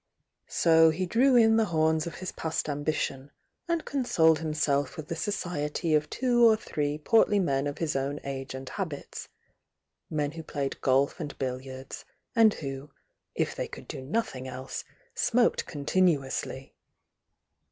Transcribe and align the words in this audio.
So 0.47 0.89
he 0.89 1.05
drew 1.05 1.35
in 1.35 1.57
the 1.57 1.65
horns 1.65 2.07
of 2.07 2.15
his 2.15 2.31
past 2.31 2.67
am 2.67 2.83
bition, 2.83 3.29
and 3.67 3.85
consoled 3.85 4.39
himself 4.39 4.97
with 4.97 5.09
the 5.09 5.15
society 5.15 5.93
of 5.93 6.09
two 6.09 6.43
or 6.43 6.55
three 6.57 6.97
portly 6.97 7.37
men 7.37 7.67
of 7.67 7.77
his 7.77 7.95
own 7.95 8.19
age 8.23 8.55
and 8.55 8.67
habits,— 8.67 9.27
men 10.09 10.31
who 10.31 10.41
played 10.41 10.81
golf 10.81 11.19
and 11.19 11.37
billiards, 11.37 12.03
and 12.35 12.55
who, 12.55 12.89
if 13.35 13.55
they 13.55 13.67
could 13.67 13.87
do 13.87 14.01
nothing 14.01 14.47
else, 14.47 14.83
smoked 15.13 15.67
continuously. 15.67 16.73